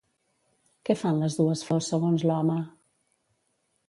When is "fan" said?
1.01-1.19